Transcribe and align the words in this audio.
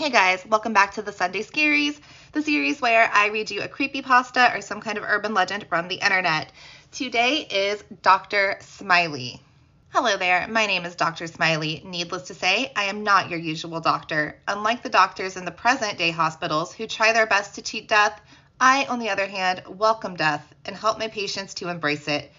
Hey 0.00 0.08
guys, 0.08 0.46
welcome 0.46 0.72
back 0.72 0.94
to 0.94 1.02
the 1.02 1.12
Sunday 1.12 1.42
Scaries, 1.42 2.00
the 2.32 2.40
series 2.40 2.80
where 2.80 3.10
I 3.12 3.26
read 3.26 3.50
you 3.50 3.60
a 3.60 3.68
creepy 3.68 4.00
pasta 4.00 4.50
or 4.54 4.62
some 4.62 4.80
kind 4.80 4.96
of 4.96 5.04
urban 5.04 5.34
legend 5.34 5.66
from 5.68 5.88
the 5.88 5.96
internet. 5.96 6.50
Today 6.90 7.40
is 7.50 7.84
Dr. 8.00 8.56
Smiley. 8.62 9.42
Hello 9.90 10.16
there, 10.16 10.48
my 10.48 10.64
name 10.64 10.86
is 10.86 10.94
Dr. 10.94 11.26
Smiley. 11.26 11.82
Needless 11.84 12.28
to 12.28 12.34
say, 12.34 12.72
I 12.74 12.84
am 12.84 13.04
not 13.04 13.28
your 13.28 13.40
usual 13.40 13.78
doctor. 13.78 14.40
Unlike 14.48 14.84
the 14.84 14.88
doctors 14.88 15.36
in 15.36 15.44
the 15.44 15.50
present 15.50 15.98
day 15.98 16.12
hospitals 16.12 16.72
who 16.72 16.86
try 16.86 17.12
their 17.12 17.26
best 17.26 17.56
to 17.56 17.62
cheat 17.62 17.86
death, 17.86 18.22
I, 18.58 18.86
on 18.86 19.00
the 19.00 19.10
other 19.10 19.26
hand, 19.26 19.64
welcome 19.68 20.16
death 20.16 20.54
and 20.64 20.74
help 20.74 20.98
my 20.98 21.08
patients 21.08 21.52
to 21.56 21.68
embrace 21.68 22.08
it. 22.08 22.32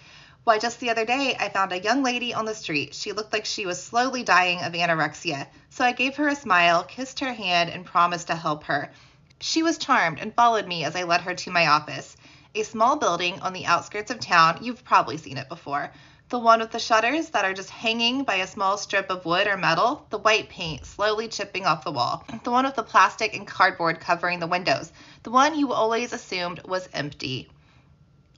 Why, 0.44 0.58
just 0.58 0.80
the 0.80 0.90
other 0.90 1.04
day, 1.04 1.36
I 1.38 1.50
found 1.50 1.72
a 1.72 1.78
young 1.78 2.02
lady 2.02 2.34
on 2.34 2.46
the 2.46 2.54
street. 2.54 2.94
She 2.94 3.12
looked 3.12 3.32
like 3.32 3.44
she 3.44 3.64
was 3.64 3.80
slowly 3.80 4.24
dying 4.24 4.60
of 4.60 4.72
anorexia. 4.72 5.46
So 5.70 5.84
I 5.84 5.92
gave 5.92 6.16
her 6.16 6.26
a 6.26 6.34
smile, 6.34 6.82
kissed 6.82 7.20
her 7.20 7.32
hand, 7.32 7.70
and 7.70 7.86
promised 7.86 8.26
to 8.26 8.34
help 8.34 8.64
her. 8.64 8.90
She 9.38 9.62
was 9.62 9.78
charmed 9.78 10.18
and 10.18 10.34
followed 10.34 10.66
me 10.66 10.82
as 10.82 10.96
I 10.96 11.04
led 11.04 11.20
her 11.20 11.34
to 11.34 11.50
my 11.52 11.68
office. 11.68 12.16
A 12.56 12.64
small 12.64 12.96
building 12.96 13.40
on 13.40 13.52
the 13.52 13.66
outskirts 13.66 14.10
of 14.10 14.18
town, 14.18 14.58
you've 14.62 14.84
probably 14.84 15.16
seen 15.16 15.38
it 15.38 15.48
before. 15.48 15.92
The 16.28 16.40
one 16.40 16.58
with 16.58 16.72
the 16.72 16.80
shutters 16.80 17.28
that 17.30 17.44
are 17.44 17.54
just 17.54 17.70
hanging 17.70 18.24
by 18.24 18.36
a 18.36 18.46
small 18.48 18.76
strip 18.78 19.10
of 19.10 19.24
wood 19.24 19.46
or 19.46 19.56
metal, 19.56 20.06
the 20.10 20.18
white 20.18 20.48
paint 20.48 20.84
slowly 20.84 21.28
chipping 21.28 21.66
off 21.66 21.84
the 21.84 21.92
wall. 21.92 22.24
The 22.42 22.50
one 22.50 22.64
with 22.64 22.74
the 22.74 22.82
plastic 22.82 23.36
and 23.36 23.46
cardboard 23.46 24.00
covering 24.00 24.40
the 24.40 24.48
windows, 24.48 24.92
the 25.22 25.30
one 25.30 25.56
you 25.56 25.72
always 25.72 26.12
assumed 26.12 26.60
was 26.64 26.88
empty. 26.92 27.48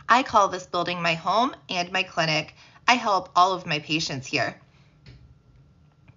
I 0.09 0.23
call 0.23 0.49
this 0.49 0.67
building 0.67 1.01
my 1.01 1.15
home 1.15 1.55
and 1.69 1.91
my 1.91 2.03
clinic. 2.03 2.55
I 2.87 2.95
help 2.95 3.31
all 3.35 3.53
of 3.53 3.67
my 3.67 3.79
patients 3.79 4.27
here. 4.27 4.61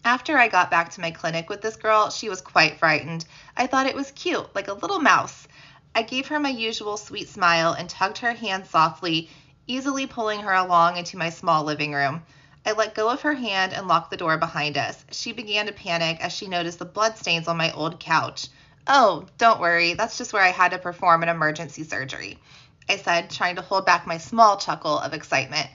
After 0.03 0.37
I 0.37 0.47
got 0.47 0.71
back 0.71 0.91
to 0.91 1.01
my 1.01 1.11
clinic 1.11 1.49
with 1.49 1.61
this 1.61 1.75
girl, 1.75 2.09
she 2.09 2.29
was 2.29 2.41
quite 2.41 2.79
frightened. 2.79 3.25
I 3.55 3.67
thought 3.67 3.87
it 3.87 3.95
was 3.95 4.11
cute, 4.11 4.53
like 4.55 4.67
a 4.67 4.73
little 4.73 4.99
mouse. 4.99 5.47
I 5.95 6.01
gave 6.01 6.27
her 6.27 6.39
my 6.39 6.49
usual 6.49 6.97
sweet 6.97 7.29
smile 7.29 7.73
and 7.73 7.89
tugged 7.89 8.19
her 8.19 8.33
hand 8.33 8.67
softly, 8.67 9.29
easily 9.67 10.05
pulling 10.05 10.41
her 10.41 10.53
along 10.53 10.97
into 10.97 11.17
my 11.17 11.29
small 11.29 11.63
living 11.63 11.93
room. 11.93 12.23
I 12.65 12.73
let 12.73 12.95
go 12.95 13.09
of 13.09 13.21
her 13.21 13.33
hand 13.33 13.73
and 13.73 13.87
locked 13.87 14.11
the 14.11 14.17
door 14.17 14.37
behind 14.37 14.77
us. 14.77 15.05
She 15.11 15.31
began 15.31 15.65
to 15.67 15.71
panic 15.71 16.19
as 16.19 16.33
she 16.33 16.47
noticed 16.47 16.79
the 16.79 16.85
bloodstains 16.85 17.47
on 17.47 17.57
my 17.57 17.71
old 17.71 17.99
couch. 17.99 18.47
Oh, 18.85 19.25
don't 19.37 19.59
worry, 19.59 19.93
that's 19.93 20.17
just 20.17 20.33
where 20.33 20.43
I 20.43 20.51
had 20.51 20.71
to 20.71 20.77
perform 20.77 21.23
an 21.23 21.29
emergency 21.29 21.83
surgery. 21.83 22.39
I 22.89 22.97
said, 22.97 23.29
trying 23.29 23.57
to 23.57 23.61
hold 23.61 23.85
back 23.85 24.07
my 24.07 24.17
small 24.17 24.57
chuckle 24.57 24.99
of 24.99 25.13
excitement. 25.13 25.69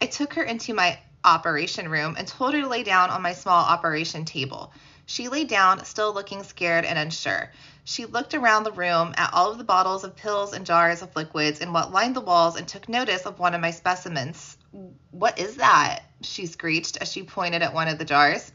I 0.00 0.06
took 0.06 0.34
her 0.34 0.42
into 0.42 0.74
my 0.74 0.98
operation 1.24 1.88
room 1.88 2.14
and 2.18 2.28
told 2.28 2.54
her 2.54 2.60
to 2.60 2.68
lay 2.68 2.82
down 2.82 3.10
on 3.10 3.22
my 3.22 3.32
small 3.32 3.64
operation 3.64 4.24
table. 4.24 4.72
She 5.06 5.28
lay 5.28 5.44
down, 5.44 5.84
still 5.84 6.12
looking 6.12 6.42
scared 6.44 6.84
and 6.84 6.98
unsure. 6.98 7.50
She 7.84 8.04
looked 8.04 8.34
around 8.34 8.64
the 8.64 8.72
room 8.72 9.14
at 9.16 9.32
all 9.32 9.50
of 9.50 9.56
the 9.56 9.64
bottles 9.64 10.04
of 10.04 10.14
pills 10.14 10.52
and 10.52 10.66
jars 10.66 11.00
of 11.00 11.16
liquids 11.16 11.60
and 11.60 11.72
what 11.72 11.92
lined 11.92 12.14
the 12.14 12.20
walls 12.20 12.56
and 12.56 12.68
took 12.68 12.88
notice 12.88 13.24
of 13.24 13.38
one 13.38 13.54
of 13.54 13.62
my 13.62 13.70
specimens. 13.70 14.58
What 15.10 15.38
is 15.38 15.56
that? 15.56 16.00
She 16.20 16.44
screeched 16.44 16.98
as 16.98 17.10
she 17.10 17.22
pointed 17.22 17.62
at 17.62 17.72
one 17.72 17.88
of 17.88 17.96
the 17.96 18.04
jars. 18.04 18.52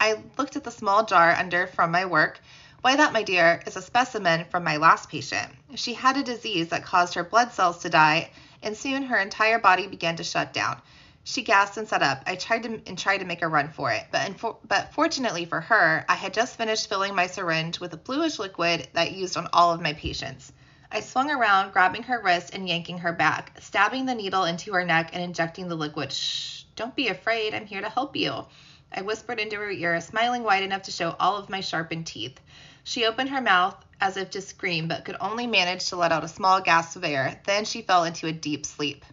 I 0.00 0.20
looked 0.36 0.56
at 0.56 0.64
the 0.64 0.72
small 0.72 1.06
jar 1.06 1.32
under 1.32 1.68
from 1.68 1.92
my 1.92 2.06
work 2.06 2.40
why, 2.82 2.96
that, 2.96 3.12
my 3.12 3.22
dear, 3.22 3.62
is 3.64 3.76
a 3.76 3.82
specimen 3.82 4.44
from 4.50 4.64
my 4.64 4.76
last 4.76 5.08
patient. 5.08 5.52
She 5.76 5.94
had 5.94 6.16
a 6.16 6.24
disease 6.24 6.68
that 6.70 6.84
caused 6.84 7.14
her 7.14 7.22
blood 7.22 7.52
cells 7.52 7.78
to 7.78 7.88
die, 7.88 8.30
and 8.60 8.76
soon 8.76 9.04
her 9.04 9.18
entire 9.18 9.60
body 9.60 9.86
began 9.86 10.16
to 10.16 10.24
shut 10.24 10.52
down. 10.52 10.82
She 11.22 11.42
gasped 11.42 11.76
and 11.76 11.86
sat 11.86 12.02
up. 12.02 12.24
I 12.26 12.34
tried 12.34 12.64
to 12.64 12.82
and 12.84 12.98
tried 12.98 13.18
to 13.18 13.24
make 13.24 13.42
a 13.42 13.46
run 13.46 13.68
for 13.68 13.92
it, 13.92 14.04
but 14.10 14.28
infor- 14.28 14.56
but 14.66 14.92
fortunately 14.92 15.44
for 15.44 15.60
her, 15.60 16.04
I 16.08 16.16
had 16.16 16.34
just 16.34 16.56
finished 16.56 16.88
filling 16.88 17.14
my 17.14 17.28
syringe 17.28 17.78
with 17.78 17.92
a 17.94 17.96
bluish 17.96 18.40
liquid 18.40 18.88
that 18.94 19.12
used 19.12 19.36
on 19.36 19.48
all 19.52 19.70
of 19.72 19.80
my 19.80 19.92
patients. 19.92 20.52
I 20.90 21.00
swung 21.00 21.30
around, 21.30 21.72
grabbing 21.72 22.02
her 22.02 22.20
wrist 22.20 22.52
and 22.52 22.68
yanking 22.68 22.98
her 22.98 23.12
back, 23.12 23.56
stabbing 23.60 24.06
the 24.06 24.16
needle 24.16 24.42
into 24.42 24.72
her 24.72 24.84
neck 24.84 25.10
and 25.12 25.22
injecting 25.22 25.68
the 25.68 25.76
liquid. 25.76 26.12
Shh, 26.12 26.64
don't 26.74 26.96
be 26.96 27.06
afraid. 27.06 27.54
I'm 27.54 27.66
here 27.66 27.80
to 27.80 27.88
help 27.88 28.16
you. 28.16 28.44
I 28.92 29.02
whispered 29.02 29.40
into 29.40 29.56
her 29.56 29.70
ear, 29.70 30.00
smiling 30.00 30.42
wide 30.42 30.64
enough 30.64 30.82
to 30.82 30.90
show 30.90 31.14
all 31.18 31.36
of 31.36 31.48
my 31.48 31.60
sharpened 31.60 32.06
teeth. 32.06 32.38
She 32.84 33.06
opened 33.06 33.30
her 33.30 33.40
mouth 33.40 33.76
as 34.00 34.16
if 34.16 34.30
to 34.30 34.42
scream, 34.42 34.88
but 34.88 35.04
could 35.04 35.16
only 35.20 35.46
manage 35.46 35.88
to 35.88 35.96
let 35.96 36.10
out 36.10 36.24
a 36.24 36.28
small 36.28 36.60
gasp 36.60 36.96
of 36.96 37.04
air. 37.04 37.40
Then 37.44 37.64
she 37.64 37.82
fell 37.82 38.02
into 38.02 38.26
a 38.26 38.32
deep 38.32 38.66
sleep. 38.66 39.04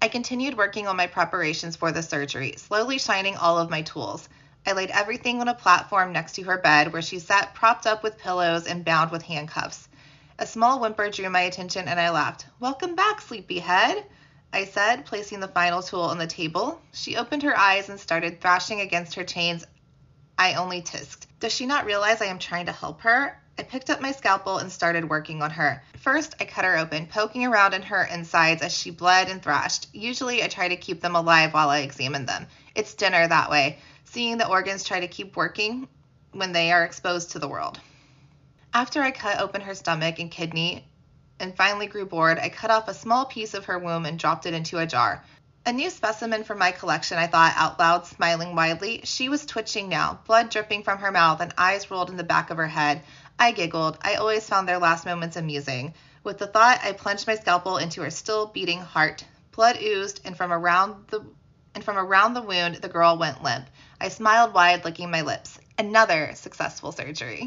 I 0.00 0.08
continued 0.08 0.56
working 0.56 0.86
on 0.86 0.96
my 0.96 1.06
preparations 1.06 1.76
for 1.76 1.92
the 1.92 2.02
surgery, 2.02 2.54
slowly 2.56 2.98
shining 2.98 3.36
all 3.36 3.58
of 3.58 3.68
my 3.68 3.82
tools. 3.82 4.28
I 4.66 4.72
laid 4.72 4.90
everything 4.90 5.42
on 5.42 5.48
a 5.48 5.54
platform 5.54 6.12
next 6.12 6.32
to 6.36 6.42
her 6.44 6.56
bed 6.56 6.92
where 6.92 7.02
she 7.02 7.18
sat 7.18 7.54
propped 7.54 7.86
up 7.86 8.02
with 8.02 8.18
pillows 8.18 8.66
and 8.66 8.84
bound 8.84 9.10
with 9.10 9.22
handcuffs. 9.22 9.88
A 10.38 10.46
small 10.46 10.80
whimper 10.80 11.10
drew 11.10 11.28
my 11.28 11.42
attention 11.42 11.86
and 11.86 12.00
I 12.00 12.08
laughed. 12.08 12.46
Welcome 12.60 12.94
back, 12.94 13.20
sleepyhead, 13.20 14.06
I 14.52 14.64
said, 14.64 15.04
placing 15.04 15.40
the 15.40 15.48
final 15.48 15.82
tool 15.82 16.00
on 16.00 16.16
the 16.16 16.26
table. 16.26 16.80
She 16.92 17.16
opened 17.16 17.42
her 17.42 17.56
eyes 17.56 17.90
and 17.90 18.00
started 18.00 18.40
thrashing 18.40 18.80
against 18.80 19.14
her 19.16 19.24
chains. 19.24 19.66
I 20.40 20.54
only 20.54 20.80
tisked. 20.80 21.26
Does 21.38 21.52
she 21.52 21.66
not 21.66 21.84
realize 21.84 22.22
I 22.22 22.26
am 22.28 22.38
trying 22.38 22.64
to 22.64 22.72
help 22.72 23.02
her? 23.02 23.38
I 23.58 23.62
picked 23.62 23.90
up 23.90 24.00
my 24.00 24.10
scalpel 24.12 24.56
and 24.56 24.72
started 24.72 25.10
working 25.10 25.42
on 25.42 25.50
her. 25.50 25.82
First, 25.98 26.34
I 26.40 26.46
cut 26.46 26.64
her 26.64 26.78
open, 26.78 27.08
poking 27.08 27.44
around 27.44 27.74
in 27.74 27.82
her 27.82 28.04
insides 28.04 28.62
as 28.62 28.72
she 28.72 28.90
bled 28.90 29.28
and 29.28 29.42
thrashed. 29.42 29.88
Usually, 29.92 30.42
I 30.42 30.48
try 30.48 30.68
to 30.68 30.76
keep 30.76 31.02
them 31.02 31.14
alive 31.14 31.52
while 31.52 31.68
I 31.68 31.80
examine 31.80 32.24
them. 32.24 32.46
It's 32.74 32.94
dinner 32.94 33.28
that 33.28 33.50
way, 33.50 33.80
seeing 34.04 34.38
the 34.38 34.48
organs 34.48 34.82
try 34.82 35.00
to 35.00 35.08
keep 35.08 35.36
working 35.36 35.86
when 36.32 36.52
they 36.52 36.72
are 36.72 36.84
exposed 36.84 37.32
to 37.32 37.38
the 37.38 37.48
world. 37.48 37.78
After 38.72 39.02
I 39.02 39.10
cut 39.10 39.40
open 39.40 39.60
her 39.60 39.74
stomach 39.74 40.18
and 40.20 40.30
kidney 40.30 40.86
and 41.38 41.54
finally 41.54 41.86
grew 41.86 42.06
bored, 42.06 42.38
I 42.38 42.48
cut 42.48 42.70
off 42.70 42.88
a 42.88 42.94
small 42.94 43.26
piece 43.26 43.52
of 43.52 43.66
her 43.66 43.78
womb 43.78 44.06
and 44.06 44.18
dropped 44.18 44.46
it 44.46 44.54
into 44.54 44.78
a 44.78 44.86
jar. 44.86 45.22
A 45.66 45.72
new 45.72 45.90
specimen 45.90 46.42
from 46.44 46.58
my 46.58 46.72
collection, 46.72 47.18
I 47.18 47.26
thought 47.26 47.52
out 47.54 47.78
loud, 47.78 48.06
smiling 48.06 48.56
widely. 48.56 49.02
She 49.04 49.28
was 49.28 49.44
twitching 49.44 49.90
now, 49.90 50.20
blood 50.26 50.48
dripping 50.48 50.82
from 50.84 50.98
her 50.98 51.12
mouth 51.12 51.40
and 51.40 51.52
eyes 51.58 51.90
rolled 51.90 52.08
in 52.08 52.16
the 52.16 52.24
back 52.24 52.48
of 52.48 52.56
her 52.56 52.66
head. 52.66 53.02
I 53.38 53.52
giggled. 53.52 53.98
I 54.00 54.14
always 54.14 54.48
found 54.48 54.66
their 54.66 54.78
last 54.78 55.04
moments 55.04 55.36
amusing. 55.36 55.92
With 56.24 56.38
the 56.38 56.46
thought, 56.46 56.80
I 56.82 56.92
plunged 56.92 57.26
my 57.26 57.34
scalpel 57.34 57.76
into 57.76 58.02
her 58.02 58.10
still 58.10 58.46
beating 58.46 58.80
heart. 58.80 59.22
Blood 59.52 59.76
oozed, 59.82 60.20
and 60.24 60.34
from 60.34 60.50
around 60.50 61.08
the 61.08 61.24
and 61.74 61.84
from 61.84 61.98
around 61.98 62.34
the 62.34 62.42
wound, 62.42 62.76
the 62.76 62.88
girl 62.88 63.18
went 63.18 63.42
limp. 63.42 63.66
I 64.00 64.08
smiled 64.08 64.54
wide, 64.54 64.84
licking 64.84 65.10
my 65.10 65.20
lips. 65.20 65.58
Another 65.78 66.32
successful 66.34 66.90
surgery. 66.90 67.46